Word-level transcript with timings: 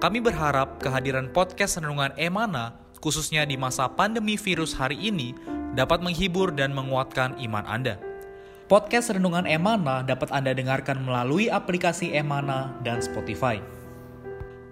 Kami 0.00 0.20
berharap 0.20 0.80
kehadiran 0.80 1.28
podcast 1.32 1.80
Renungan 1.80 2.12
Emana, 2.16 2.76
khususnya 3.00 3.44
di 3.44 3.56
masa 3.56 3.88
pandemi 3.88 4.36
virus 4.36 4.76
hari 4.76 4.96
ini, 4.96 5.36
dapat 5.76 6.00
menghibur 6.04 6.52
dan 6.52 6.72
menguatkan 6.72 7.36
iman 7.40 7.64
Anda. 7.68 8.00
Podcast 8.70 9.10
Renungan 9.10 9.50
Emana 9.50 10.06
dapat 10.06 10.30
Anda 10.30 10.54
dengarkan 10.54 11.02
melalui 11.02 11.50
aplikasi 11.50 12.14
Emana 12.14 12.76
dan 12.86 13.02
Spotify. 13.02 13.58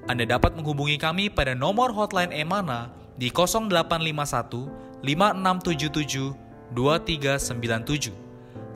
Anda 0.09 0.25
dapat 0.25 0.57
menghubungi 0.57 0.97
kami 0.97 1.29
pada 1.29 1.53
nomor 1.53 1.93
hotline 1.93 2.33
Emana 2.33 2.89
di 3.19 3.29
0851 3.29 5.05
5677 5.05 6.33
2397. 6.73 8.28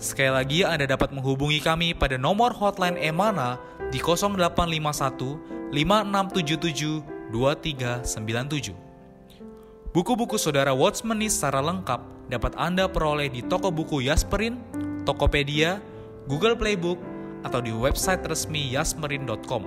Sekali 0.02 0.34
lagi 0.34 0.66
Anda 0.66 0.90
dapat 0.90 1.14
menghubungi 1.14 1.62
kami 1.62 1.94
pada 1.94 2.18
nomor 2.18 2.50
hotline 2.50 2.98
Emana 2.98 3.54
di 3.94 4.02
0851 4.02 5.70
5677 5.70 7.30
2397. 7.30 8.74
Buku-buku 9.94 10.34
saudara 10.42 10.74
Watchmeni 10.74 11.30
secara 11.30 11.62
lengkap 11.62 12.02
dapat 12.34 12.50
Anda 12.58 12.90
peroleh 12.90 13.30
di 13.30 13.46
toko 13.46 13.70
buku 13.70 14.02
Yasmerin, 14.02 14.58
Tokopedia, 15.06 15.78
Google 16.26 16.58
Playbook, 16.58 16.98
atau 17.46 17.62
di 17.62 17.70
website 17.70 18.26
resmi 18.26 18.74
yasmerin.com. 18.74 19.62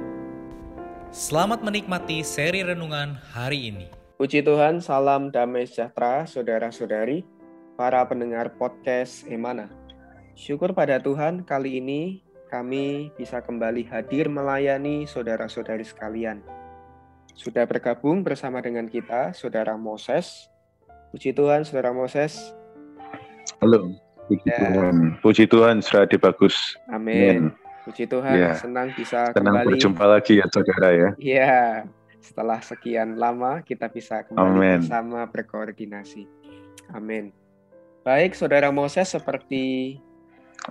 Selamat 1.15 1.63
menikmati 1.63 2.27
seri 2.27 2.59
renungan 2.59 3.15
hari 3.31 3.71
ini. 3.71 3.87
Puji 4.19 4.43
Tuhan, 4.43 4.83
salam 4.83 5.31
damai 5.31 5.63
sejahtera 5.63 6.27
saudara-saudari, 6.27 7.23
para 7.79 8.03
pendengar 8.03 8.51
podcast 8.59 9.23
Emana. 9.31 9.84
Syukur 10.35 10.75
pada 10.75 10.99
Tuhan 10.99 11.47
kali 11.47 11.79
ini 11.79 12.19
kami 12.51 13.07
bisa 13.15 13.39
kembali 13.39 13.87
hadir 13.87 14.27
melayani 14.27 15.07
saudara-saudari 15.07 15.87
sekalian. 15.87 16.43
Sudah 17.39 17.63
bergabung 17.63 18.19
bersama 18.19 18.59
dengan 18.59 18.91
kita, 18.91 19.31
Saudara 19.31 19.79
Moses. 19.79 20.51
Puji 21.15 21.31
Tuhan, 21.31 21.63
Saudara 21.63 21.95
Moses. 21.95 22.51
Halo, 23.63 23.95
puji 24.27 24.47
ya. 24.51 24.59
Tuhan. 24.59 24.95
Puji 25.23 25.43
Tuhan, 25.47 25.79
sudah 25.79 26.03
bagus. 26.19 26.75
Amin. 26.91 27.55
Puji 27.87 28.03
Tuhan, 28.03 28.35
ya. 28.35 28.59
senang 28.59 28.91
bisa 28.91 29.31
senang 29.31 29.63
kembali. 29.63 29.67
berjumpa 29.71 30.03
lagi 30.03 30.43
ya, 30.43 30.45
Saudara 30.51 30.89
ya. 30.91 31.09
Iya, 31.15 31.59
setelah 32.19 32.59
sekian 32.59 33.15
lama 33.15 33.63
kita 33.63 33.87
bisa 33.87 34.27
kembali 34.27 34.51
Amen. 34.51 34.79
bersama 34.83 35.23
berkoordinasi. 35.31 36.27
Amin. 36.91 37.31
Baik, 38.03 38.35
Saudara 38.35 38.67
Moses, 38.69 39.11
seperti 39.11 39.97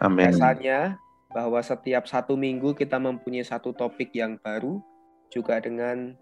Amin. 0.03 0.31
biasanya 0.31 0.99
bahwa 1.35 1.59
setiap 1.63 2.07
satu 2.07 2.39
minggu 2.39 2.75
kita 2.79 2.99
mempunyai 2.99 3.43
satu 3.43 3.75
topik 3.75 4.15
yang 4.15 4.39
baru, 4.39 4.79
juga 5.35 5.59
dengan 5.59 6.15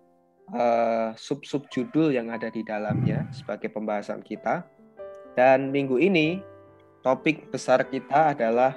uh, 0.57 1.13
sub-sub 1.17 1.69
judul 1.69 2.17
yang 2.17 2.33
ada 2.33 2.49
di 2.49 2.65
dalamnya 2.65 3.29
sebagai 3.29 3.69
pembahasan 3.69 4.25
kita. 4.25 4.65
Dan 5.37 5.69
minggu 5.69 6.01
ini 6.01 6.41
topik 7.05 7.53
besar 7.53 7.85
kita 7.89 8.33
adalah 8.33 8.77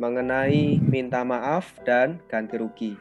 mengenai 0.00 0.80
minta 0.80 1.20
maaf 1.24 1.76
dan 1.84 2.20
ganti 2.32 2.56
rugi. 2.56 2.92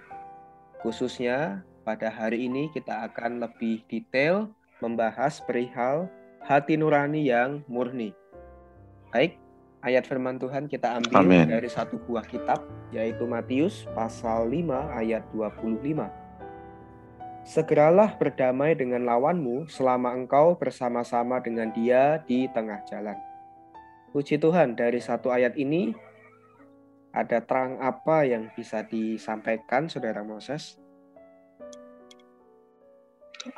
Khususnya 0.83 1.63
pada 1.87 2.11
hari 2.11 2.47
ini 2.47 2.67
kita 2.71 3.07
akan 3.11 3.43
lebih 3.43 3.83
detail 3.87 4.51
membahas 4.83 5.39
perihal 5.43 6.11
hati 6.43 6.75
nurani 6.75 7.23
yang 7.27 7.63
murni. 7.71 8.11
Baik, 9.11 9.39
ayat 9.83 10.07
firman 10.07 10.39
Tuhan 10.39 10.71
kita 10.71 10.95
ambil 11.03 11.19
Amen. 11.19 11.45
dari 11.51 11.67
satu 11.67 11.99
buah 12.07 12.23
kitab 12.23 12.63
yaitu 12.95 13.27
Matius 13.27 13.83
pasal 13.91 14.47
5 14.47 14.71
ayat 14.95 15.27
25. 15.35 16.07
Segeralah 17.43 18.15
berdamai 18.15 18.71
dengan 18.71 19.03
lawanmu 19.03 19.67
selama 19.67 20.15
engkau 20.15 20.55
bersama-sama 20.55 21.43
dengan 21.43 21.75
dia 21.75 22.23
di 22.23 22.47
tengah 22.55 22.79
jalan. 22.87 23.19
Puji 24.15 24.39
Tuhan 24.39 24.79
dari 24.79 25.03
satu 25.03 25.27
ayat 25.27 25.59
ini 25.59 25.91
ada 27.11 27.43
terang 27.43 27.83
apa 27.83 28.23
yang 28.23 28.47
bisa 28.55 28.87
disampaikan 28.87 29.91
Saudara 29.91 30.23
Moses? 30.23 30.79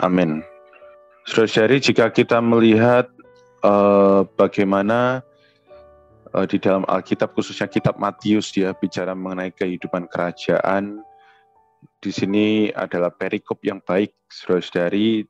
Amin. 0.02 0.42
Saudara 1.30 1.78
jika 1.78 2.10
kita 2.10 2.42
melihat 2.42 3.06
uh, 3.62 4.26
bagaimana 4.34 5.22
uh, 6.36 6.46
di 6.46 6.60
dalam 6.60 6.84
Alkitab 6.86 7.32
khususnya 7.32 7.72
kitab 7.72 7.96
Matius 7.96 8.52
dia 8.52 8.76
bicara 8.76 9.16
mengenai 9.16 9.56
kehidupan 9.56 10.12
kerajaan. 10.12 11.00
Di 12.04 12.12
sini 12.12 12.70
adalah 12.76 13.14
perikop 13.14 13.64
yang 13.64 13.80
baik 13.80 14.14
saudara-saudari 14.28 15.24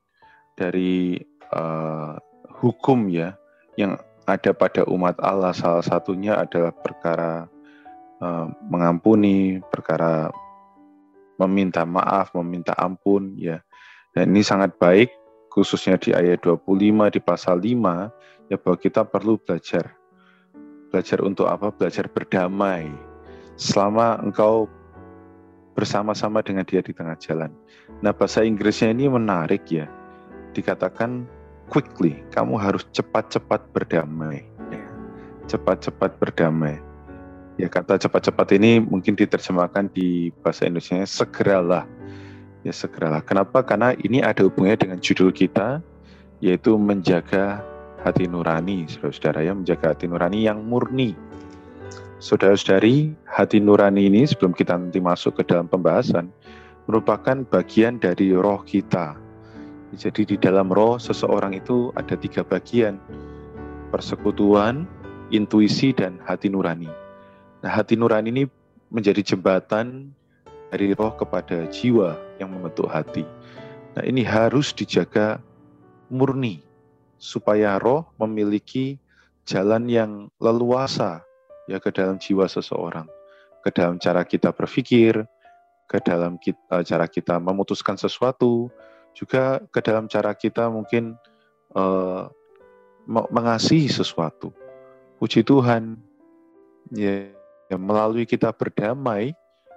dari 0.58 1.20
uh, 1.54 2.18
hukum 2.58 3.06
ya 3.12 3.38
yang 3.78 3.96
ada 4.26 4.50
pada 4.50 4.82
umat 4.90 5.20
Allah 5.22 5.54
salah 5.54 5.84
satunya 5.84 6.34
adalah 6.34 6.74
perkara 6.74 7.46
uh, 8.18 8.46
mengampuni, 8.66 9.62
perkara 9.70 10.32
meminta 11.36 11.84
maaf, 11.84 12.34
meminta 12.34 12.74
ampun 12.74 13.36
ya. 13.38 13.62
Dan 14.16 14.32
ini 14.32 14.40
sangat 14.40 14.80
baik 14.80 15.12
khususnya 15.52 16.00
di 16.00 16.12
ayat 16.16 16.40
25 16.40 16.68
di 17.12 17.20
pasal 17.20 17.60
5 17.60 18.52
ya 18.52 18.56
bahwa 18.56 18.76
kita 18.80 19.04
perlu 19.04 19.36
belajar 19.40 19.95
Belajar 20.90 21.18
untuk 21.22 21.50
apa? 21.50 21.74
Belajar 21.74 22.06
berdamai. 22.10 22.90
Selama 23.56 24.20
engkau 24.20 24.70
bersama-sama 25.76 26.40
dengan 26.40 26.64
dia 26.64 26.80
di 26.80 26.96
tengah 26.96 27.14
jalan. 27.20 27.52
Nah, 28.00 28.16
bahasa 28.16 28.40
Inggrisnya 28.40 28.96
ini 28.96 29.12
menarik 29.12 29.68
ya. 29.68 29.84
Dikatakan 30.56 31.28
quickly, 31.68 32.24
kamu 32.32 32.56
harus 32.56 32.88
cepat-cepat 32.96 33.68
berdamai. 33.76 34.40
Ya. 34.72 34.84
Cepat-cepat 35.52 36.16
berdamai. 36.16 36.80
Ya, 37.60 37.68
kata 37.68 38.00
cepat-cepat 38.00 38.56
ini 38.56 38.80
mungkin 38.80 39.16
diterjemahkan 39.16 39.92
di 39.92 40.32
bahasa 40.40 40.64
Indonesia 40.68 41.04
segeralah. 41.04 41.84
Ya, 42.64 42.72
segeralah. 42.72 43.20
Kenapa? 43.24 43.64
Karena 43.64 43.92
ini 44.00 44.24
ada 44.24 44.44
hubungannya 44.44 44.80
dengan 44.80 44.98
judul 45.00 45.32
kita, 45.32 45.80
yaitu 46.40 46.76
menjaga 46.76 47.64
hati 48.02 48.28
nurani, 48.28 48.84
saudara-saudara 48.90 49.40
ya, 49.46 49.52
menjaga 49.56 49.94
hati 49.94 50.06
nurani 50.10 50.44
yang 50.44 50.60
murni. 50.66 51.16
Saudara-saudari, 52.18 53.12
hati 53.28 53.60
nurani 53.60 54.08
ini 54.08 54.24
sebelum 54.26 54.56
kita 54.56 54.76
nanti 54.76 54.98
masuk 55.00 55.40
ke 55.40 55.42
dalam 55.46 55.68
pembahasan, 55.68 56.32
merupakan 56.90 57.44
bagian 57.48 58.00
dari 58.00 58.32
roh 58.34 58.60
kita. 58.66 59.16
Jadi 59.94 60.34
di 60.34 60.36
dalam 60.36 60.68
roh 60.68 60.98
seseorang 60.98 61.54
itu 61.54 61.94
ada 61.94 62.18
tiga 62.18 62.42
bagian, 62.42 62.98
persekutuan, 63.94 64.84
intuisi, 65.30 65.94
dan 65.94 66.18
hati 66.26 66.50
nurani. 66.50 66.90
Nah, 67.62 67.70
hati 67.70 67.94
nurani 67.94 68.28
ini 68.34 68.44
menjadi 68.90 69.22
jembatan 69.22 70.10
dari 70.74 70.92
roh 70.92 71.14
kepada 71.14 71.70
jiwa 71.70 72.18
yang 72.42 72.52
membentuk 72.52 72.90
hati. 72.90 73.22
Nah, 73.94 74.04
ini 74.04 74.26
harus 74.26 74.74
dijaga 74.74 75.40
murni 76.10 76.65
supaya 77.16 77.80
roh 77.80 78.08
memiliki 78.20 79.00
jalan 79.46 79.88
yang 79.88 80.12
leluasa 80.42 81.22
ya 81.66 81.82
ke 81.82 81.90
dalam 81.90 82.18
jiwa 82.18 82.46
seseorang, 82.46 83.06
ke 83.62 83.70
dalam 83.74 83.98
cara 83.98 84.22
kita 84.22 84.54
berpikir, 84.54 85.26
ke 85.86 85.98
dalam 86.02 86.38
kita, 86.38 86.82
cara 86.82 87.06
kita 87.06 87.38
memutuskan 87.38 87.94
sesuatu, 87.98 88.70
juga 89.14 89.62
ke 89.70 89.80
dalam 89.82 90.06
cara 90.06 90.34
kita 90.34 90.70
mungkin 90.70 91.18
uh, 91.74 92.30
mengasihi 93.06 93.90
sesuatu. 93.90 94.50
Puji 95.16 95.46
Tuhan, 95.46 95.96
ya, 96.92 97.30
ya 97.70 97.76
melalui 97.78 98.26
kita 98.28 98.50
berdamai, 98.52 99.32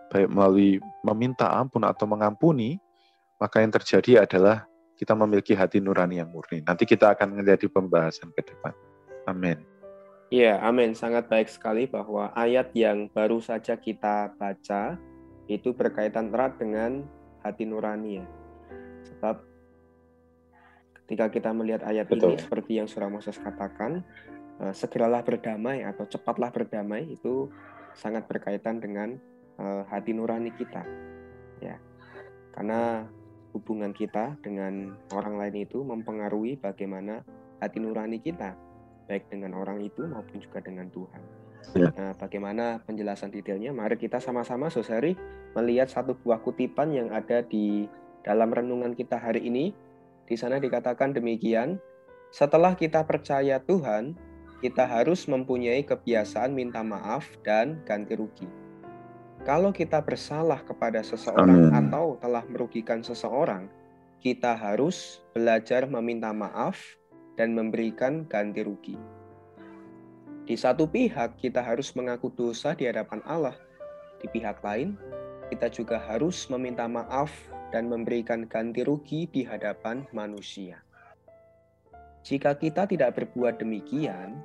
baik 0.09 0.27
melalui 0.29 0.81
meminta 1.05 1.49
ampun 1.49 1.85
atau 1.85 2.05
mengampuni, 2.09 2.81
maka 3.39 3.61
yang 3.63 3.71
terjadi 3.71 4.25
adalah 4.25 4.68
kita 4.99 5.15
memiliki 5.15 5.55
hati 5.55 5.79
nurani 5.79 6.19
yang 6.19 6.27
murni. 6.27 6.59
Nanti 6.59 6.83
kita 6.83 7.15
akan 7.15 7.39
menjadi 7.39 7.71
pembahasan 7.71 8.35
ke 8.35 8.43
depan. 8.43 8.75
Amin. 9.23 9.63
Ya, 10.27 10.59
amin. 10.59 10.91
Sangat 10.91 11.31
baik 11.31 11.47
sekali 11.47 11.87
bahwa 11.87 12.35
ayat 12.35 12.75
yang 12.75 13.07
baru 13.07 13.39
saja 13.39 13.79
kita 13.79 14.35
baca 14.35 14.99
itu 15.47 15.71
berkaitan 15.71 16.29
erat 16.35 16.59
dengan 16.59 17.07
hati 17.39 17.63
nurani 17.63 18.19
ya. 18.19 18.25
Sebab 19.07 19.35
ketika 21.01 21.25
kita 21.31 21.49
melihat 21.55 21.81
ayat 21.87 22.11
Betul. 22.11 22.35
ini 22.35 22.43
seperti 22.43 22.71
yang 22.77 22.85
surah 22.91 23.09
Moses 23.09 23.39
katakan, 23.39 24.03
uh, 24.59 24.75
segeralah 24.75 25.23
berdamai 25.23 25.81
atau 25.87 26.03
cepatlah 26.05 26.51
berdamai 26.51 27.07
itu 27.07 27.47
sangat 27.95 28.27
berkaitan 28.29 28.77
dengan 28.83 29.17
uh, 29.57 29.87
hati 29.87 30.11
nurani 30.11 30.51
kita. 30.53 30.83
Ya. 31.63 31.79
Karena 32.53 33.07
hubungan 33.53 33.91
kita 33.95 34.37
dengan 34.45 34.93
orang 35.13 35.41
lain 35.41 35.65
itu 35.65 35.81
mempengaruhi 35.81 36.57
bagaimana 36.61 37.25
hati 37.59 37.81
nurani 37.81 38.21
kita, 38.21 38.53
baik 39.09 39.27
dengan 39.27 39.57
orang 39.57 39.81
itu 39.81 40.05
maupun 40.05 40.37
juga 40.39 40.61
dengan 40.61 40.87
Tuhan. 40.93 41.21
Ya. 41.75 41.91
Nah, 41.93 42.13
bagaimana 42.15 42.81
penjelasan 42.87 43.29
detailnya? 43.29 43.75
Mari 43.75 43.99
kita 43.99 44.17
sama-sama, 44.17 44.71
Sosari, 44.71 45.13
melihat 45.53 45.91
satu 45.91 46.15
buah 46.15 46.39
kutipan 46.41 46.95
yang 46.95 47.11
ada 47.11 47.43
di 47.43 47.85
dalam 48.23 48.49
renungan 48.49 48.95
kita 48.95 49.19
hari 49.19 49.45
ini. 49.45 49.75
Di 50.25 50.37
sana 50.37 50.61
dikatakan 50.61 51.13
demikian, 51.13 51.81
setelah 52.29 52.77
kita 52.77 53.01
percaya 53.05 53.57
Tuhan, 53.61 54.13
kita 54.61 54.85
harus 54.85 55.25
mempunyai 55.25 55.81
kebiasaan 55.87 56.53
minta 56.53 56.85
maaf 56.85 57.25
dan 57.41 57.81
ganti 57.87 58.13
rugi. 58.13 58.68
Kalau 59.47 59.71
kita 59.71 60.03
bersalah 60.03 60.59
kepada 60.67 60.99
seseorang 60.99 61.71
Amin. 61.71 61.87
atau 61.87 62.19
telah 62.19 62.43
merugikan 62.51 62.99
seseorang, 62.99 63.71
kita 64.19 64.51
harus 64.51 65.23
belajar 65.31 65.87
meminta 65.87 66.35
maaf 66.35 66.75
dan 67.39 67.55
memberikan 67.55 68.27
ganti 68.27 68.59
rugi. 68.67 68.99
Di 70.43 70.59
satu 70.59 70.91
pihak, 70.91 71.39
kita 71.39 71.63
harus 71.63 71.95
mengaku 71.95 72.27
dosa 72.35 72.75
di 72.75 72.83
hadapan 72.83 73.23
Allah. 73.23 73.55
Di 74.19 74.27
pihak 74.27 74.59
lain, 74.59 74.99
kita 75.47 75.71
juga 75.71 76.03
harus 76.03 76.49
meminta 76.51 76.83
maaf 76.89 77.31
dan 77.71 77.87
memberikan 77.87 78.43
ganti 78.43 78.83
rugi 78.83 79.29
di 79.31 79.47
hadapan 79.47 80.03
manusia. 80.11 80.83
Jika 82.27 82.59
kita 82.59 82.89
tidak 82.91 83.15
berbuat 83.15 83.63
demikian, 83.63 84.43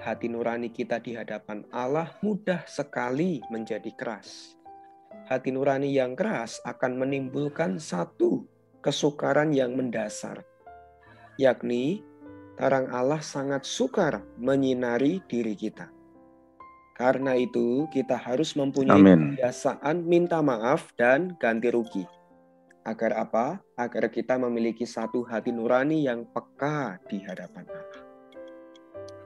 hati 0.00 0.30
nurani 0.32 0.72
kita 0.72 1.02
di 1.02 1.12
hadapan 1.12 1.66
Allah 1.74 2.14
mudah 2.24 2.64
sekali 2.64 3.44
menjadi 3.52 3.92
keras. 3.92 4.56
Hati 5.28 5.52
nurani 5.52 5.92
yang 5.92 6.16
keras 6.16 6.62
akan 6.64 6.96
menimbulkan 6.96 7.76
satu 7.76 8.48
kesukaran 8.82 9.54
yang 9.54 9.76
mendasar, 9.78 10.42
yakni 11.38 12.02
terang 12.58 12.90
Allah 12.90 13.22
sangat 13.22 13.64
sukar 13.64 14.20
menyinari 14.36 15.22
diri 15.28 15.54
kita. 15.54 15.88
Karena 16.92 17.32
itu, 17.34 17.88
kita 17.88 18.20
harus 18.20 18.52
mempunyai 18.52 19.00
Amin. 19.00 19.34
kebiasaan 19.34 20.04
minta 20.04 20.44
maaf 20.44 20.92
dan 20.94 21.34
ganti 21.40 21.72
rugi. 21.72 22.04
Agar 22.84 23.16
apa? 23.16 23.62
Agar 23.78 24.12
kita 24.12 24.36
memiliki 24.36 24.84
satu 24.84 25.24
hati 25.24 25.54
nurani 25.54 26.04
yang 26.04 26.28
peka 26.28 27.00
di 27.08 27.22
hadapan 27.24 27.64
Allah. 27.64 28.00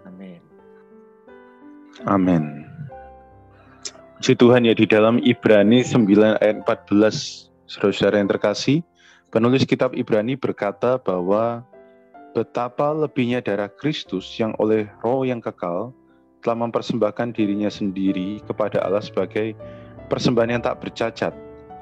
Amin. 0.06 0.56
Amin. 2.04 2.69
Puji 4.20 4.37
Tuhan 4.37 4.69
ya 4.69 4.76
di 4.76 4.84
dalam 4.84 5.20
Ibrani 5.25 5.81
9 5.81 6.40
ayat 6.40 6.64
14, 6.64 7.48
saudara-saudara 7.69 8.20
yang 8.20 8.28
terkasih, 8.32 8.81
penulis 9.32 9.64
kitab 9.64 9.96
Ibrani 9.96 10.37
berkata 10.37 11.00
bahwa 11.00 11.64
betapa 12.37 12.93
lebihnya 12.93 13.40
darah 13.40 13.72
Kristus 13.72 14.28
yang 14.37 14.52
oleh 14.60 14.88
roh 15.00 15.25
yang 15.25 15.40
kekal 15.40 15.93
telah 16.44 16.56
mempersembahkan 16.69 17.32
dirinya 17.32 17.72
sendiri 17.72 18.40
kepada 18.44 18.84
Allah 18.84 19.04
sebagai 19.04 19.56
persembahan 20.12 20.58
yang 20.58 20.62
tak 20.64 20.81
bercacat 20.84 21.32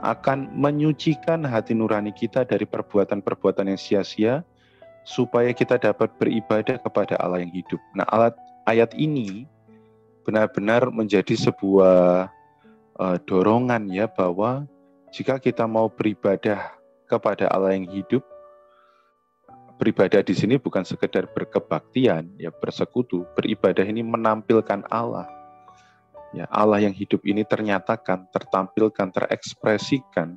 akan 0.05 0.53
menyucikan 0.53 1.43
hati 1.49 1.73
nurani 1.73 2.13
kita 2.13 2.45
dari 2.45 2.69
perbuatan-perbuatan 2.69 3.73
yang 3.73 3.81
sia-sia 3.81 4.45
supaya 5.05 5.53
kita 5.53 5.81
dapat 5.81 6.13
beribadah 6.21 6.77
kepada 6.81 7.17
Allah 7.21 7.41
yang 7.41 7.53
hidup. 7.53 7.81
Nah, 7.97 8.05
alat 8.13 8.37
ayat 8.69 8.93
ini 8.97 9.49
benar-benar 10.25 10.89
menjadi 10.89 11.37
sebuah 11.37 12.33
uh, 12.97 13.17
dorongan 13.29 13.93
ya 13.93 14.09
bahwa 14.09 14.65
jika 15.15 15.39
kita 15.39 15.69
mau 15.69 15.87
beribadah 15.87 16.75
kepada 17.07 17.47
Allah 17.53 17.79
yang 17.79 17.87
hidup, 17.87 18.25
beribadah 19.79 20.25
di 20.25 20.35
sini 20.35 20.59
bukan 20.59 20.83
sekedar 20.83 21.31
berkebaktian, 21.31 22.35
ya 22.41 22.51
bersekutu. 22.51 23.23
Beribadah 23.39 23.85
ini 23.87 24.03
menampilkan 24.03 24.83
Allah. 24.91 25.31
Ya, 26.35 26.51
Allah 26.51 26.83
yang 26.83 26.91
hidup 26.91 27.23
ini 27.23 27.47
ternyatakan, 27.47 28.27
tertampilkan, 28.35 29.15
terekspresikan. 29.15 30.35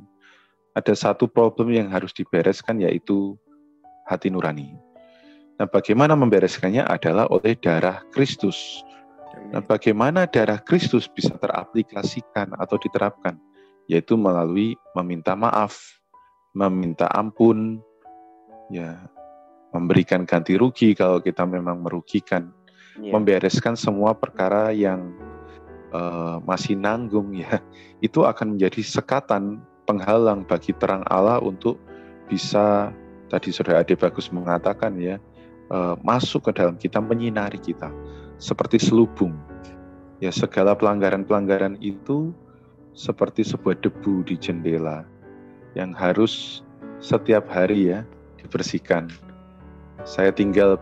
Ada 0.77 0.93
satu 0.93 1.25
problem 1.25 1.73
yang 1.73 1.89
harus 1.89 2.13
dibereskan 2.13 2.77
yaitu 2.77 3.33
hati 4.05 4.29
nurani. 4.29 4.77
Nah, 5.57 5.65
bagaimana 5.65 6.13
membereskannya 6.13 6.85
adalah 6.85 7.25
oleh 7.33 7.57
darah 7.57 8.05
Kristus. 8.13 8.85
Nah, 9.47 9.63
bagaimana 9.63 10.27
darah 10.27 10.59
Kristus 10.59 11.07
bisa 11.07 11.35
teraplikasikan 11.39 12.55
atau 12.57 12.75
diterapkan? 12.75 13.39
Yaitu 13.87 14.19
melalui 14.19 14.75
meminta 14.91 15.37
maaf, 15.37 15.79
meminta 16.51 17.07
ampun, 17.15 17.79
ya, 18.67 19.07
memberikan 19.71 20.27
ganti 20.27 20.59
rugi 20.59 20.91
kalau 20.91 21.23
kita 21.23 21.47
memang 21.47 21.79
merugikan, 21.79 22.51
yeah. 22.99 23.15
membereskan 23.15 23.79
semua 23.79 24.11
perkara 24.11 24.75
yang 24.75 25.15
uh, 25.95 26.43
masih 26.43 26.75
nanggung 26.75 27.31
ya, 27.31 27.63
itu 28.05 28.27
akan 28.27 28.59
menjadi 28.59 28.83
sekatan 28.83 29.63
penghalang 29.87 30.43
bagi 30.43 30.75
terang 30.75 31.07
Allah 31.07 31.39
untuk 31.39 31.79
bisa 32.27 32.91
tadi 33.31 33.55
saudara 33.55 33.83
Ade 33.83 33.95
bagus 33.95 34.27
mengatakan 34.31 34.99
ya 34.99 35.15
uh, 35.71 35.95
masuk 36.03 36.51
ke 36.51 36.59
dalam 36.59 36.75
kita 36.75 36.99
menyinari 36.99 37.55
kita 37.55 37.87
seperti 38.37 38.81
selubung 38.81 39.37
ya 40.21 40.33
segala 40.33 40.73
pelanggaran-pelanggaran 40.73 41.77
itu 41.81 42.33
seperti 42.97 43.45
sebuah 43.45 43.77
debu 43.81 44.25
di 44.25 44.37
jendela 44.37 45.05
yang 45.77 45.93
harus 45.93 46.65
setiap 46.97 47.45
hari 47.49 47.93
ya 47.93 48.01
dibersihkan 48.41 49.09
saya 50.05 50.29
tinggal 50.33 50.77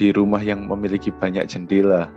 di 0.00 0.14
rumah 0.14 0.40
yang 0.40 0.64
memiliki 0.64 1.12
banyak 1.12 1.44
jendela. 1.44 2.08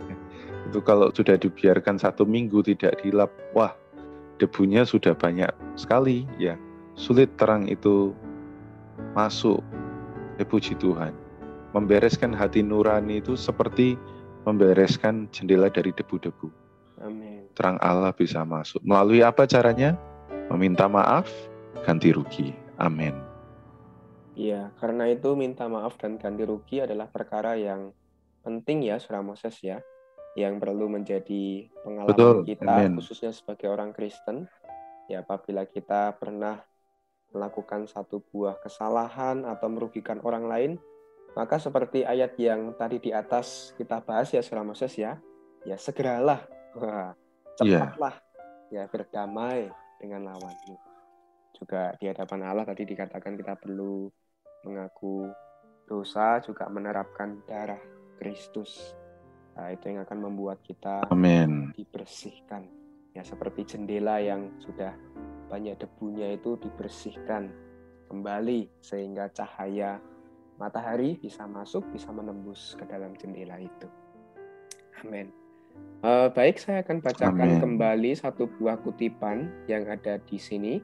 Itu 0.70 0.80
kalau 0.80 1.12
sudah 1.12 1.36
dibiarkan 1.36 2.00
satu 2.00 2.24
minggu 2.24 2.64
tidak 2.64 3.04
dilap, 3.04 3.30
wah 3.52 3.76
debunya 4.40 4.88
sudah 4.88 5.12
banyak 5.12 5.50
sekali 5.76 6.24
ya. 6.40 6.56
Sulit 6.94 7.28
terang 7.36 7.68
itu 7.68 8.14
masuk. 9.12 9.60
Ya 10.40 10.42
puji 10.48 10.74
Tuhan. 10.80 11.14
Membereskan 11.74 12.34
hati 12.34 12.62
nurani 12.62 13.22
itu 13.22 13.38
seperti 13.38 13.94
membereskan 14.44 15.26
jendela 15.32 15.72
dari 15.72 15.90
debu-debu. 15.90 16.48
Amin. 17.00 17.48
Terang 17.56 17.80
Allah 17.80 18.12
bisa 18.12 18.44
masuk. 18.44 18.80
Melalui 18.84 19.24
apa 19.24 19.48
caranya? 19.48 19.96
Meminta 20.52 20.88
maaf, 20.88 21.28
ganti 21.84 22.12
rugi. 22.12 22.52
Amin. 22.76 23.16
Iya, 24.34 24.74
karena 24.82 25.06
itu 25.08 25.32
minta 25.38 25.70
maaf 25.70 25.94
dan 25.96 26.18
ganti 26.18 26.42
rugi 26.42 26.82
adalah 26.82 27.06
perkara 27.06 27.54
yang 27.54 27.94
penting 28.42 28.82
ya, 28.82 28.98
Surah 28.98 29.22
Moses 29.22 29.54
ya, 29.62 29.78
yang 30.34 30.58
perlu 30.58 30.90
menjadi 30.90 31.70
pengalaman 31.86 32.10
Betul. 32.10 32.36
kita, 32.42 32.74
Amen. 32.82 32.98
khususnya 32.98 33.30
sebagai 33.30 33.70
orang 33.70 33.94
Kristen. 33.94 34.50
Ya, 35.06 35.22
apabila 35.22 35.68
kita 35.68 36.18
pernah 36.18 36.58
melakukan 37.30 37.86
satu 37.86 38.22
buah 38.30 38.58
kesalahan 38.58 39.46
atau 39.46 39.68
merugikan 39.70 40.18
orang 40.26 40.50
lain, 40.50 40.72
maka 41.34 41.58
seperti 41.58 42.06
ayat 42.06 42.38
yang 42.38 42.78
tadi 42.78 43.02
di 43.02 43.10
atas 43.10 43.74
kita 43.74 43.98
bahas 44.06 44.30
ya, 44.30 44.38
Surah 44.38 44.62
Moses 44.62 44.94
ya, 44.94 45.18
ya 45.66 45.74
segeralah, 45.74 46.46
iya. 46.78 47.10
cepatlah, 47.58 48.14
yeah. 48.70 48.86
ya 48.86 48.90
berdamai 48.90 49.66
dengan 49.98 50.30
lawanmu. 50.30 50.76
Juga 51.54 51.94
di 51.98 52.06
hadapan 52.06 52.46
Allah 52.46 52.66
tadi 52.66 52.86
dikatakan 52.86 53.34
kita 53.34 53.58
perlu 53.58 54.06
mengaku 54.62 55.26
dosa 55.90 56.38
juga 56.40 56.70
menerapkan 56.70 57.42
darah 57.44 57.80
Kristus. 58.16 58.94
Nah, 59.54 59.70
itu 59.70 59.90
yang 59.90 60.02
akan 60.02 60.18
membuat 60.18 60.62
kita 60.62 61.06
Amen. 61.10 61.74
dibersihkan. 61.74 62.66
Ya 63.14 63.22
seperti 63.22 63.62
jendela 63.74 64.18
yang 64.18 64.50
sudah 64.58 64.90
banyak 65.46 65.78
debunya 65.78 66.34
itu 66.34 66.58
dibersihkan 66.58 67.54
kembali 68.10 68.66
sehingga 68.82 69.30
cahaya 69.30 70.02
matahari 70.58 71.18
bisa 71.18 71.44
masuk, 71.48 71.82
bisa 71.90 72.10
menembus 72.14 72.78
ke 72.78 72.84
dalam 72.86 73.14
jendela 73.18 73.58
itu. 73.58 73.88
Amin. 75.02 75.30
Uh, 76.04 76.28
baik, 76.30 76.60
saya 76.60 76.84
akan 76.84 77.00
bacakan 77.00 77.48
Amen. 77.58 77.60
kembali 77.60 78.12
satu 78.14 78.46
buah 78.60 78.78
kutipan 78.84 79.48
yang 79.66 79.88
ada 79.88 80.20
di 80.20 80.36
sini. 80.36 80.78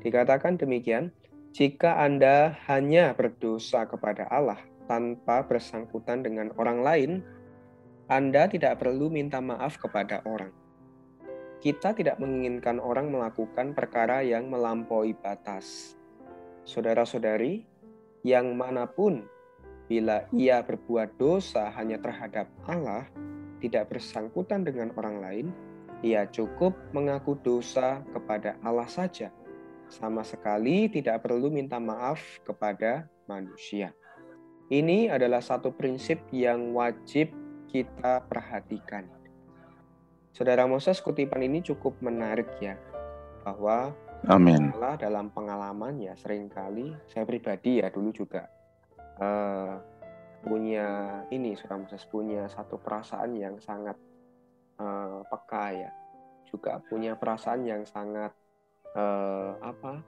Dikatakan 0.00 0.56
demikian, 0.56 1.12
jika 1.54 2.00
Anda 2.00 2.56
hanya 2.66 3.14
berdosa 3.14 3.86
kepada 3.86 4.26
Allah 4.32 4.58
tanpa 4.90 5.44
bersangkutan 5.44 6.24
dengan 6.24 6.50
orang 6.56 6.80
lain, 6.80 7.10
Anda 8.08 8.48
tidak 8.48 8.80
perlu 8.82 9.12
minta 9.12 9.38
maaf 9.38 9.76
kepada 9.78 10.24
orang. 10.24 10.52
Kita 11.64 11.96
tidak 11.96 12.20
menginginkan 12.20 12.76
orang 12.76 13.08
melakukan 13.08 13.72
perkara 13.72 14.20
yang 14.20 14.52
melampaui 14.52 15.16
batas. 15.16 15.96
Saudara-saudari, 16.64 17.64
yang 18.24 18.56
mana 18.56 18.88
pun 18.88 19.22
bila 19.84 20.24
ia 20.32 20.64
berbuat 20.64 21.20
dosa 21.20 21.68
hanya 21.76 22.00
terhadap 22.00 22.48
Allah, 22.64 23.04
tidak 23.60 23.92
bersangkutan 23.92 24.64
dengan 24.64 24.90
orang 24.96 25.20
lain, 25.20 25.46
ia 26.00 26.24
cukup 26.28 26.72
mengaku 26.96 27.36
dosa 27.44 28.00
kepada 28.16 28.56
Allah 28.64 28.88
saja. 28.88 29.28
Sama 29.92 30.24
sekali 30.24 30.88
tidak 30.88 31.28
perlu 31.28 31.52
minta 31.52 31.76
maaf 31.76 32.18
kepada 32.48 33.04
manusia. 33.28 33.92
Ini 34.72 35.12
adalah 35.12 35.44
satu 35.44 35.76
prinsip 35.76 36.24
yang 36.32 36.72
wajib 36.72 37.28
kita 37.68 38.24
perhatikan. 38.24 39.04
Saudara 40.32 40.64
Moses, 40.64 40.98
kutipan 41.04 41.44
ini 41.44 41.60
cukup 41.60 42.00
menarik 42.00 42.48
ya, 42.58 42.80
bahwa 43.44 43.92
Amin. 44.28 44.72
dalam 44.96 45.28
pengalaman 45.30 46.00
ya 46.00 46.16
sering 46.16 46.48
kali 46.48 46.94
saya 47.10 47.28
pribadi 47.28 47.84
ya 47.84 47.92
dulu 47.92 48.08
juga 48.14 48.48
uh, 49.20 49.76
punya 50.44 51.20
ini 51.32 51.56
Saudara 51.56 51.80
Moses 51.80 52.04
punya 52.04 52.44
satu 52.52 52.76
perasaan 52.76 53.32
yang 53.36 53.56
sangat 53.64 53.96
uh, 54.76 55.24
peka 55.24 55.66
ya, 55.72 55.90
juga 56.52 56.84
punya 56.84 57.16
perasaan 57.16 57.64
yang 57.64 57.82
sangat 57.88 58.30
uh, 58.92 59.56
apa 59.64 60.04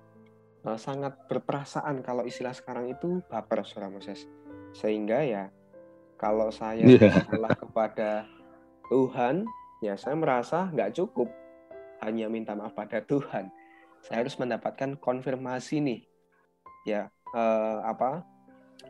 uh, 0.69 0.79
sangat 0.79 1.17
berperasaan 1.25 2.05
kalau 2.05 2.29
istilah 2.29 2.53
sekarang 2.53 2.93
itu 2.93 3.25
baper 3.33 3.65
Saudara 3.65 3.89
Moses 3.89 4.29
sehingga 4.77 5.25
ya 5.25 5.49
kalau 6.21 6.53
saya 6.53 6.85
yeah. 6.85 7.25
salah 7.33 7.53
kepada 7.57 8.29
Tuhan 8.93 9.49
ya 9.81 9.97
saya 9.97 10.15
merasa 10.17 10.69
nggak 10.69 10.93
cukup 11.01 11.29
hanya 12.05 12.29
minta 12.29 12.53
maaf 12.53 12.77
pada 12.77 13.01
Tuhan 13.01 13.49
saya 14.07 14.23
harus 14.23 14.39
mendapatkan 14.39 14.95
konfirmasi 15.03 15.83
nih 15.83 16.01
ya 16.87 17.11
eh, 17.35 17.79
apa 17.83 18.23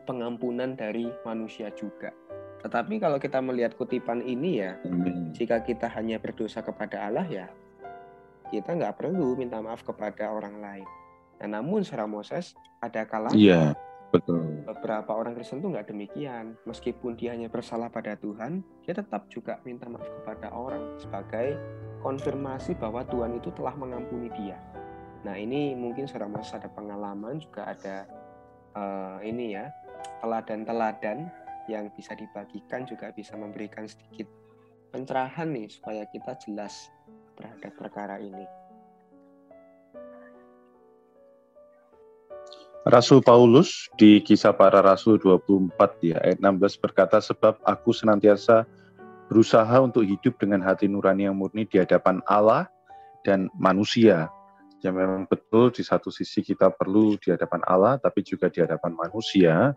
pengampunan 0.05 0.77
dari 0.77 1.09
manusia 1.25 1.73
juga 1.73 2.13
tetapi 2.61 3.01
kalau 3.01 3.17
kita 3.17 3.41
melihat 3.41 3.73
kutipan 3.73 4.21
ini 4.21 4.61
ya 4.61 4.77
Amen. 4.85 5.33
jika 5.33 5.65
kita 5.65 5.89
hanya 5.97 6.21
berdosa 6.21 6.61
kepada 6.61 7.09
Allah 7.09 7.25
ya 7.25 7.47
kita 8.53 8.77
nggak 8.77 9.01
perlu 9.01 9.33
minta 9.33 9.57
maaf 9.57 9.81
kepada 9.81 10.29
orang 10.29 10.61
lain 10.61 10.87
nah, 11.41 11.59
namun 11.59 11.81
seorang 11.81 12.13
Moses 12.13 12.53
ada 12.79 13.01
kalanya 13.09 13.33
yeah 13.33 13.73
Betul. 14.07 14.63
Beberapa 14.63 15.11
orang 15.11 15.35
Kristen 15.35 15.59
itu 15.59 15.67
nggak 15.67 15.91
demikian. 15.91 16.55
Meskipun 16.63 17.19
dia 17.19 17.35
hanya 17.35 17.51
bersalah 17.51 17.91
pada 17.91 18.15
Tuhan, 18.15 18.63
dia 18.87 18.95
tetap 18.95 19.27
juga 19.27 19.59
minta 19.67 19.91
maaf 19.91 20.07
kepada 20.23 20.47
orang 20.55 20.95
sebagai 20.95 21.59
konfirmasi 21.99 22.79
bahwa 22.79 23.03
Tuhan 23.03 23.35
itu 23.35 23.51
telah 23.51 23.75
mengampuni 23.75 24.31
dia. 24.31 24.55
Nah 25.25 25.35
ini 25.37 25.73
mungkin 25.73 26.05
saudara 26.05 26.29
Mas 26.29 26.53
ada 26.53 26.69
pengalaman 26.69 27.41
juga 27.41 27.73
ada 27.73 28.05
uh, 28.77 29.17
ini 29.25 29.57
ya 29.57 29.71
teladan-teladan 30.21 31.29
yang 31.67 31.89
bisa 31.93 32.15
dibagikan 32.15 32.87
juga 32.87 33.11
bisa 33.11 33.35
memberikan 33.35 33.85
sedikit 33.89 34.29
pencerahan 34.93 35.51
nih 35.51 35.67
supaya 35.67 36.03
kita 36.07 36.37
jelas 36.41 36.89
terhadap 37.35 37.73
perkara 37.75 38.17
ini. 38.17 38.45
Rasul 42.87 43.19
Paulus 43.19 43.91
di 43.99 44.23
kisah 44.23 44.55
para 44.55 44.79
rasul 44.79 45.19
24 45.19 45.75
ya 46.07 46.23
ayat 46.23 46.39
16 46.39 46.79
berkata 46.79 47.19
sebab 47.19 47.59
aku 47.67 47.91
senantiasa 47.91 48.63
berusaha 49.27 49.75
untuk 49.83 50.07
hidup 50.07 50.39
dengan 50.39 50.63
hati 50.63 50.87
nurani 50.87 51.27
yang 51.27 51.35
murni 51.35 51.67
di 51.67 51.83
hadapan 51.83 52.23
Allah 52.31 52.71
dan 53.27 53.51
manusia. 53.59 54.31
Ya 54.85 54.93
memang 54.93 55.25
betul 55.25 55.73
di 55.73 55.81
satu 55.81 56.13
sisi 56.13 56.45
kita 56.45 56.69
perlu 56.69 57.17
di 57.17 57.33
hadapan 57.33 57.65
Allah 57.65 57.97
tapi 57.97 58.21
juga 58.21 58.49
di 58.49 58.61
hadapan 58.61 58.93
manusia. 58.93 59.73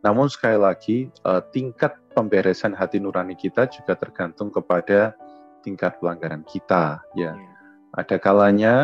Namun 0.00 0.32
sekali 0.32 0.56
lagi 0.56 0.98
eh, 1.08 1.42
tingkat 1.52 1.96
pemberesan 2.16 2.72
hati 2.72 2.96
nurani 2.96 3.36
kita 3.36 3.68
juga 3.68 3.96
tergantung 4.00 4.48
kepada 4.48 5.12
tingkat 5.60 6.00
pelanggaran 6.00 6.40
kita 6.48 7.04
ya. 7.12 7.36
Iya. 7.36 7.52
Ada 8.00 8.16
kalanya 8.16 8.74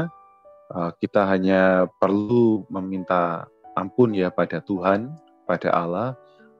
eh, 0.77 0.91
kita 1.01 1.25
hanya 1.25 1.89
perlu 1.97 2.69
meminta 2.69 3.49
ampun 3.77 4.17
ya 4.17 4.33
pada 4.33 4.61
Tuhan, 4.61 5.13
pada 5.45 5.69
Allah, 5.73 6.17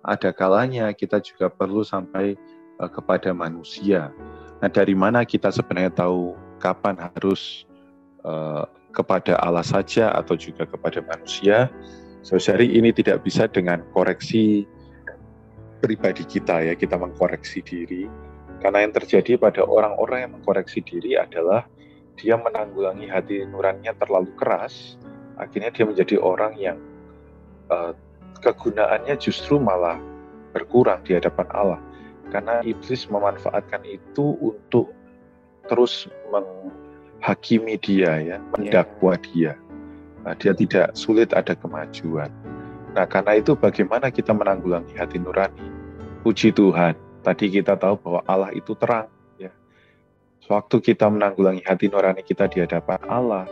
ada 0.07 0.31
kalanya 0.31 0.93
kita 0.95 1.19
juga 1.19 1.51
perlu 1.51 1.83
sampai 1.83 2.39
uh, 2.79 2.87
kepada 2.87 3.35
manusia. 3.35 4.15
Nah, 4.63 4.71
dari 4.71 4.95
mana 4.95 5.27
kita 5.27 5.51
sebenarnya 5.51 5.93
tahu 5.93 6.39
kapan 6.63 6.95
harus 6.97 7.67
uh, 8.23 8.71
kepada 8.97 9.37
Allah 9.45 9.61
saja 9.61 10.09
atau 10.17 10.33
juga 10.33 10.65
kepada 10.65 11.05
manusia? 11.05 11.69
Saudari 12.25 12.73
ini 12.73 12.91
tidak 12.97 13.23
bisa 13.23 13.45
dengan 13.47 13.85
koreksi 13.93 14.65
pribadi 15.85 16.25
kita 16.25 16.65
ya, 16.65 16.75
kita 16.75 16.97
mengkoreksi 16.97 17.61
diri. 17.61 18.09
Karena 18.65 18.83
yang 18.83 18.97
terjadi 18.97 19.37
pada 19.37 19.63
orang-orang 19.63 20.27
yang 20.27 20.33
mengkoreksi 20.41 20.81
diri 20.81 21.21
adalah 21.21 21.69
dia 22.17 22.41
menanggulangi 22.41 23.07
hati 23.07 23.45
nuraninya 23.45 23.93
terlalu 24.01 24.33
keras, 24.41 24.97
akhirnya 25.37 25.69
dia 25.69 25.85
menjadi 25.85 26.17
orang 26.17 26.57
yang 26.57 26.81
uh, 27.69 27.93
kegunaannya 28.41 29.15
justru 29.21 29.61
malah 29.61 30.01
berkurang 30.57 31.05
di 31.05 31.13
hadapan 31.13 31.47
Allah 31.53 31.81
karena 32.33 32.65
iblis 32.65 33.07
memanfaatkan 33.07 33.85
itu 33.87 34.35
untuk 34.41 34.91
terus 35.71 36.11
menghakimi 37.19 37.75
dia 37.81 38.13
ya, 38.21 38.39
mendakwa 38.55 39.17
dia. 39.19 39.57
Nah, 40.23 40.35
dia 40.37 40.53
tidak 40.53 40.95
sulit 40.95 41.33
ada 41.33 41.55
kemajuan. 41.57 42.31
Nah, 42.93 43.07
karena 43.07 43.39
itu 43.39 43.57
bagaimana 43.57 44.11
kita 44.11 44.33
menanggulangi 44.33 44.95
hati 44.97 45.19
nurani? 45.19 45.65
Puji 46.23 46.53
Tuhan. 46.55 46.95
Tadi 47.23 47.51
kita 47.51 47.75
tahu 47.75 47.99
bahwa 47.99 48.21
Allah 48.31 48.51
itu 48.55 48.79
terang 48.79 49.11
ya. 49.39 49.51
Waktu 50.47 50.79
kita 50.79 51.11
menanggulangi 51.11 51.63
hati 51.67 51.91
nurani 51.91 52.23
kita 52.23 52.47
di 52.47 52.63
hadapan 52.63 53.03
Allah, 53.11 53.45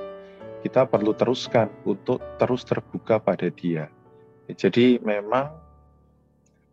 kita 0.62 0.86
perlu 0.86 1.12
teruskan 1.12 1.68
untuk 1.82 2.22
terus 2.38 2.62
terbuka 2.62 3.18
pada 3.18 3.50
Dia 3.50 3.90
jadi 4.52 5.00
memang 5.00 5.56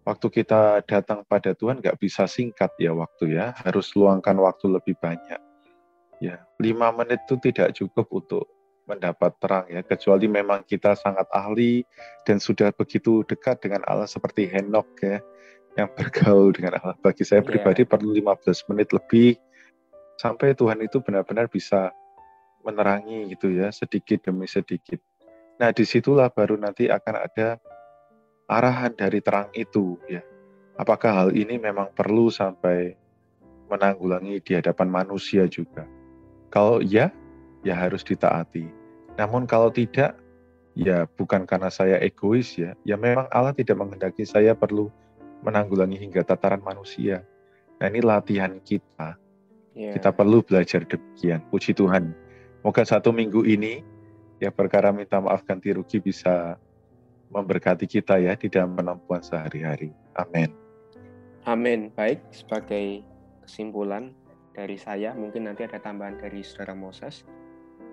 waktu 0.03 0.27
kita 0.27 0.83
datang 0.83 1.23
pada 1.23 1.55
Tuhan 1.55 1.79
nggak 1.79 2.03
bisa 2.03 2.27
singkat 2.27 2.75
ya 2.75 2.91
waktu 2.91 3.39
ya, 3.39 3.55
harus 3.63 3.95
luangkan 3.95 4.35
waktu 4.43 4.67
lebih 4.67 4.99
banyak. 4.99 5.39
Ya, 6.21 6.45
lima 6.61 6.93
menit 6.93 7.25
itu 7.25 7.35
tidak 7.41 7.73
cukup 7.73 8.07
untuk 8.13 8.45
mendapat 8.89 9.31
terang 9.39 9.65
ya, 9.71 9.81
kecuali 9.85 10.27
memang 10.27 10.67
kita 10.67 10.97
sangat 10.97 11.29
ahli 11.31 11.85
dan 12.27 12.41
sudah 12.41 12.73
begitu 12.75 13.23
dekat 13.23 13.61
dengan 13.63 13.85
Allah 13.87 14.09
seperti 14.09 14.49
Henok 14.49 14.87
ya, 14.99 15.23
yang 15.79 15.89
bergaul 15.95 16.51
dengan 16.51 16.81
Allah. 16.81 16.97
Bagi 16.99 17.23
saya 17.23 17.39
iya. 17.45 17.47
pribadi 17.47 17.87
yeah. 17.87 17.91
perlu 17.91 18.11
15 18.11 18.69
menit 18.73 18.89
lebih 18.91 19.39
sampai 20.19 20.53
Tuhan 20.53 20.83
itu 20.83 20.99
benar-benar 21.01 21.47
bisa 21.47 21.95
menerangi 22.61 23.31
gitu 23.33 23.53
ya, 23.53 23.71
sedikit 23.71 24.27
demi 24.27 24.45
sedikit. 24.45 24.99
Nah, 25.57 25.69
di 25.71 25.85
situlah 25.85 26.29
baru 26.29 26.57
nanti 26.57 26.89
akan 26.89 27.15
ada 27.21 27.57
arahan 28.49 28.93
dari 28.97 29.21
terang 29.21 29.49
itu, 29.53 29.97
ya. 30.09 30.21
Apakah 30.75 31.25
hal 31.25 31.29
ini 31.37 31.61
memang 31.61 31.93
perlu 31.93 32.33
sampai 32.33 32.97
menanggulangi 33.69 34.41
di 34.41 34.51
hadapan 34.57 34.89
manusia 34.89 35.45
juga? 35.45 36.00
Kalau 36.51 36.83
ya, 36.83 37.09
ya 37.63 37.73
harus 37.73 38.03
ditaati. 38.03 38.67
Namun 39.15 39.47
kalau 39.47 39.71
tidak, 39.71 40.19
ya 40.75 41.07
bukan 41.15 41.47
karena 41.47 41.71
saya 41.71 41.97
egois 42.03 42.59
ya, 42.59 42.75
ya 42.83 42.99
memang 42.99 43.27
Allah 43.31 43.55
tidak 43.55 43.79
menghendaki 43.79 44.27
saya 44.27 44.51
perlu 44.51 44.91
menanggulangi 45.41 45.97
hingga 45.97 46.21
tataran 46.27 46.61
manusia. 46.61 47.23
Nah 47.81 47.87
ini 47.89 48.03
latihan 48.03 48.61
kita. 48.61 49.17
Yeah. 49.73 49.95
Kita 49.95 50.11
perlu 50.11 50.43
belajar 50.43 50.83
demikian. 50.85 51.41
Puji 51.49 51.73
Tuhan. 51.73 52.13
Moga 52.61 52.85
satu 52.85 53.09
minggu 53.09 53.41
ini 53.47 53.81
ya 54.37 54.53
perkara 54.53 54.93
minta 54.93 55.17
maaf 55.17 55.41
ganti 55.47 55.73
rugi 55.73 55.97
bisa 55.97 56.59
memberkati 57.31 57.87
kita 57.87 58.19
ya 58.19 58.35
di 58.35 58.51
dalam 58.51 58.75
penempuan 58.75 59.23
sehari-hari. 59.23 59.95
Amin. 60.13 60.51
Amin. 61.47 61.89
Baik, 61.95 62.21
sebagai 62.29 63.01
kesimpulan 63.41 64.13
dari 64.51 64.75
saya, 64.75 65.15
mungkin 65.15 65.47
nanti 65.47 65.63
ada 65.63 65.79
tambahan 65.79 66.19
dari 66.19 66.43
Saudara 66.43 66.75
Moses. 66.75 67.23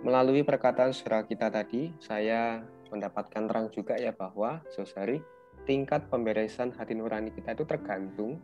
Melalui 0.02 0.46
perkataan 0.46 0.94
saudara 0.94 1.26
kita 1.26 1.50
tadi, 1.50 1.90
saya 1.98 2.62
mendapatkan 2.90 3.50
terang 3.50 3.66
juga 3.74 3.98
ya 3.98 4.14
bahwa, 4.14 4.62
saudari, 4.70 5.18
tingkat 5.66 6.06
pemberesan 6.08 6.72
hati 6.72 6.94
nurani 6.94 7.34
kita 7.34 7.52
itu 7.52 7.66
tergantung 7.66 8.38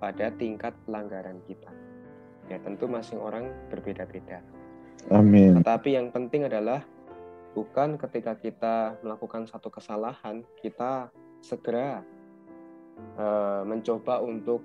pada 0.00 0.30
tingkat 0.34 0.72
pelanggaran 0.88 1.42
kita. 1.44 1.68
Ya 2.50 2.58
tentu 2.62 2.88
masing 2.90 3.20
orang 3.20 3.50
berbeda-beda. 3.70 4.42
Amin. 5.10 5.58
Tetapi 5.60 5.98
yang 5.98 6.08
penting 6.14 6.46
adalah 6.46 6.82
bukan 7.52 8.00
ketika 8.00 8.38
kita 8.38 8.96
melakukan 9.04 9.44
satu 9.44 9.68
kesalahan 9.68 10.40
kita 10.64 11.12
segera 11.44 12.00
uh, 13.20 13.62
mencoba 13.66 14.24
untuk 14.24 14.64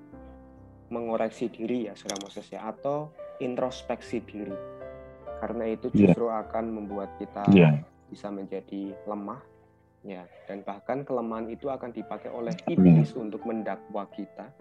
mengoreksi 0.88 1.52
diri 1.52 1.92
ya 1.92 1.94
saudara 1.96 2.24
Moses 2.24 2.48
ya 2.48 2.68
atau 2.68 3.12
introspeksi 3.44 4.24
diri 4.24 4.56
karena 5.38 5.70
itu 5.70 5.94
iya. 5.94 6.10
justru 6.10 6.32
yeah. 6.32 6.42
akan 6.48 6.66
membuat 6.74 7.10
kita 7.22 7.44
yeah. 7.54 7.84
bisa 8.10 8.32
menjadi 8.34 8.96
lemah 9.06 9.40
Ya, 10.08 10.24
dan 10.48 10.64
bahkan 10.64 11.04
kelemahan 11.04 11.52
itu 11.52 11.68
akan 11.68 11.92
dipakai 11.92 12.32
oleh 12.32 12.56
iblis 12.72 13.12
Amin. 13.12 13.28
untuk 13.28 13.44
mendakwa 13.44 14.08
kita, 14.16 14.56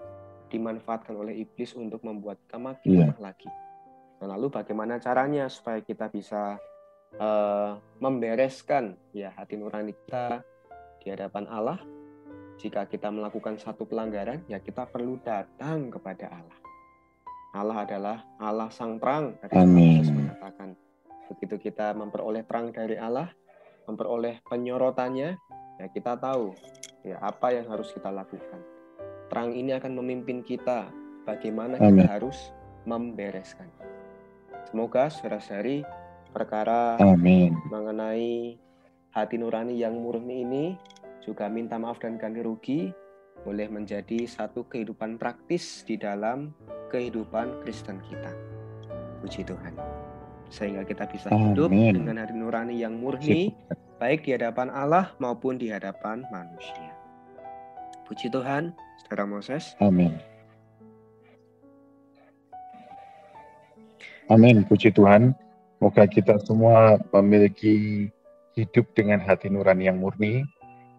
dimanfaatkan 0.51 1.15
oleh 1.15 1.47
iblis 1.47 1.77
untuk 1.79 2.03
membuat 2.03 2.43
kita 2.43 2.59
makin 2.59 2.89
yeah. 2.91 3.07
lemah 3.07 3.21
lagi. 3.31 3.51
Nah, 4.19 4.35
lalu 4.35 4.51
bagaimana 4.51 4.99
caranya 4.99 5.47
supaya 5.47 5.79
kita 5.85 6.11
bisa 6.11 6.59
uh, 7.21 7.79
membereskan 8.03 8.99
ya 9.15 9.31
hati 9.39 9.55
nurani 9.55 9.95
kita 9.95 10.43
di 11.05 11.15
hadapan 11.15 11.47
Allah? 11.47 11.79
Jika 12.57 12.89
kita 12.89 13.13
melakukan 13.13 13.61
satu 13.61 13.85
pelanggaran, 13.85 14.41
ya 14.49 14.57
kita 14.61 14.89
perlu 14.89 15.21
datang 15.21 15.93
kepada 15.93 16.33
Allah. 16.33 16.59
Allah 17.57 17.79
adalah 17.85 18.17
Allah 18.41 18.69
sang 18.73 18.97
terang. 18.97 19.37
Amin. 19.53 20.05
mengatakan, 20.09 20.77
begitu 21.29 21.69
kita 21.69 21.93
memperoleh 21.93 22.45
terang 22.49 22.73
dari 22.73 22.97
Allah, 22.97 23.29
memperoleh 23.89 24.41
penyorotannya, 24.49 25.37
ya 25.77 25.87
kita 25.93 26.17
tahu 26.17 26.57
ya 27.05 27.21
apa 27.21 27.53
yang 27.53 27.69
harus 27.69 27.93
kita 27.93 28.09
lakukan. 28.09 28.61
Terang 29.29 29.53
ini 29.53 29.77
akan 29.77 29.93
memimpin 30.01 30.41
kita 30.41 30.89
bagaimana 31.29 31.77
Amin. 31.77 32.03
kita 32.03 32.05
harus 32.09 32.39
membereskan. 32.89 33.69
Semoga 34.71 35.13
saudara-saudari 35.13 35.87
perkara 36.31 36.99
Amin. 36.99 37.55
mengenai 37.69 38.59
hati 39.17 39.37
nurani 39.41 39.81
yang 39.81 39.97
murni 39.97 40.45
ini 40.45 40.65
juga 41.27 41.51
minta 41.51 41.75
maaf 41.75 41.99
dan 41.99 42.15
ganti 42.17 42.41
rugi 42.47 42.95
boleh 43.43 43.67
menjadi 43.67 44.25
satu 44.25 44.63
kehidupan 44.71 45.19
praktis 45.19 45.83
di 45.83 45.99
dalam 45.99 46.55
kehidupan 46.95 47.67
Kristen 47.67 47.99
kita. 48.07 48.31
Puji 49.21 49.43
Tuhan 49.43 49.75
sehingga 50.47 50.87
kita 50.87 51.11
bisa 51.11 51.27
hidup 51.31 51.71
dengan 51.75 52.23
hati 52.23 52.35
nurani 52.35 52.79
yang 52.79 53.03
murni 53.03 53.51
baik 53.99 54.23
di 54.23 54.39
hadapan 54.39 54.71
Allah 54.71 55.11
maupun 55.19 55.59
di 55.59 55.73
hadapan 55.73 56.23
manusia. 56.31 56.95
Puji 58.07 58.31
Tuhan, 58.31 58.71
Saudara 59.03 59.27
Moses. 59.27 59.75
Amin. 59.83 60.15
Amin, 64.31 64.63
puji 64.67 64.95
Tuhan. 64.95 65.35
Semoga 65.79 66.07
kita 66.07 66.39
semua 66.43 66.99
memiliki 67.15 68.07
hidup 68.55 68.87
dengan 68.95 69.19
hati 69.23 69.51
nurani 69.51 69.91
yang 69.91 69.99
murni, 69.99 70.47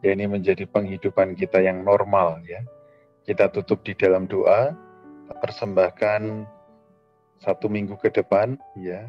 ya 0.01 0.13
ini 0.13 0.29
menjadi 0.29 0.65
penghidupan 0.69 1.33
kita 1.37 1.61
yang 1.61 1.81
normal 1.81 2.41
ya. 2.45 2.61
Kita 3.27 3.51
tutup 3.51 3.83
di 3.83 3.91
dalam 3.97 4.29
doa, 4.29 4.71
persembahkan 5.43 6.47
satu 7.37 7.67
minggu 7.67 7.99
ke 7.99 8.09
depan 8.09 8.57
ya 8.79 9.05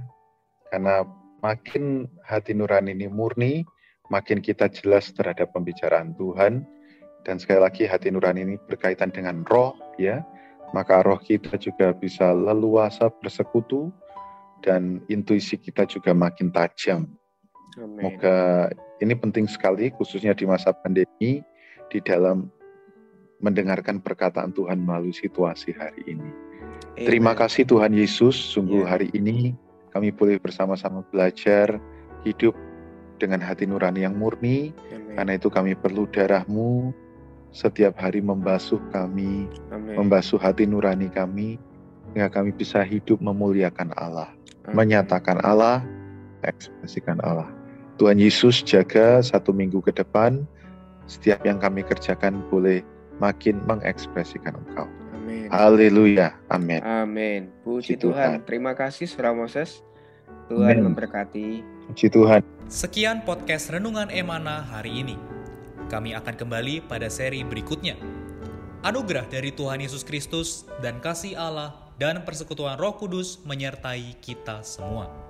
karena 0.69 1.05
makin 1.41 2.09
hati 2.25 2.53
nurani 2.53 2.93
ini 2.93 3.09
murni, 3.09 3.65
makin 4.13 4.45
kita 4.45 4.69
jelas 4.69 5.11
terhadap 5.17 5.53
pembicaraan 5.57 6.13
Tuhan. 6.17 6.65
Dan 7.27 7.37
sekali 7.37 7.61
lagi 7.61 7.83
hati 7.85 8.09
nurani 8.09 8.41
ini 8.45 8.57
berkaitan 8.69 9.13
dengan 9.13 9.45
roh, 9.49 9.77
ya. 10.01 10.23
Maka 10.73 11.01
roh 11.01 11.19
kita 11.21 11.57
juga 11.57 11.97
bisa 11.97 12.33
leluasa 12.33 13.09
bersekutu 13.09 13.89
dan 14.61 15.01
intuisi 15.09 15.57
kita 15.57 15.89
juga 15.89 16.13
makin 16.13 16.53
tajam. 16.53 17.09
Semoga 17.79 18.69
ini 18.99 19.15
penting 19.15 19.47
sekali 19.47 19.95
khususnya 19.95 20.35
di 20.35 20.45
masa 20.45 20.75
pandemi 20.75 21.43
di 21.89 21.99
dalam 22.03 22.51
mendengarkan 23.39 24.03
perkataan 24.03 24.51
Tuhan 24.51 24.83
melalui 24.83 25.15
situasi 25.15 25.71
hari 25.79 26.03
ini. 26.11 26.27
Amen. 26.27 27.07
Terima 27.07 27.39
kasih 27.39 27.63
Tuhan 27.71 27.95
Yesus, 27.95 28.35
sungguh 28.35 28.83
yeah. 28.83 28.91
hari 28.91 29.09
ini 29.15 29.55
kami 29.95 30.11
boleh 30.11 30.43
bersama-sama 30.43 31.07
belajar 31.15 31.79
hidup 32.27 32.53
dengan 33.23 33.39
hati 33.39 33.67
nurani 33.67 34.03
yang 34.03 34.19
murni. 34.19 34.75
Amen. 34.91 35.15
Karena 35.15 35.33
itu 35.39 35.49
kami 35.51 35.79
perlu 35.79 36.11
darahmu 36.11 36.91
setiap 37.55 37.97
hari 37.99 38.21
membasuh 38.21 38.79
kami, 38.91 39.47
Amen. 39.71 39.95
membasuh 39.97 40.39
hati 40.39 40.67
nurani 40.67 41.09
kami, 41.11 41.57
sehingga 42.11 42.29
kami 42.31 42.51
bisa 42.55 42.83
hidup 42.83 43.23
memuliakan 43.23 43.95
Allah, 43.95 44.31
Amen. 44.67 44.75
menyatakan 44.75 45.39
Allah, 45.47 45.83
ekspresikan 46.43 47.19
Allah. 47.23 47.58
Tuhan 47.99 48.23
Yesus 48.23 48.63
jaga 48.63 49.19
satu 49.19 49.51
minggu 49.51 49.83
ke 49.83 49.91
depan, 49.91 50.47
setiap 51.11 51.43
yang 51.43 51.59
kami 51.59 51.83
kerjakan 51.83 52.39
boleh 52.47 52.87
makin 53.19 53.59
mengekspresikan 53.67 54.55
Engkau. 54.55 54.87
Haleluya. 55.49 56.37
Amin. 56.53 56.81
Amin. 56.85 57.41
Puji 57.65 57.97
Tuhan. 57.97 58.39
Tuhan. 58.39 58.47
Terima 58.47 58.77
kasih 58.77 59.09
Saudara 59.09 59.33
Moses. 59.33 59.81
Tuhan 60.49 60.81
Amen. 60.81 60.93
memberkati. 60.93 61.65
Puji 61.91 62.09
Tuhan. 62.13 62.41
Sekian 62.69 63.25
podcast 63.25 63.73
Renungan 63.73 64.13
Emana 64.13 64.61
hari 64.61 65.03
ini. 65.05 65.17
Kami 65.89 66.13
akan 66.13 66.37
kembali 66.37 66.85
pada 66.85 67.09
seri 67.09 67.41
berikutnya. 67.45 67.97
Anugerah 68.85 69.25
dari 69.27 69.51
Tuhan 69.51 69.81
Yesus 69.81 70.05
Kristus 70.05 70.69
dan 70.85 71.01
kasih 71.01 71.35
Allah 71.35 71.75
dan 71.97 72.23
persekutuan 72.23 72.77
Roh 72.77 72.95
Kudus 73.01 73.41
menyertai 73.43 74.21
kita 74.21 74.61
semua. 74.63 75.28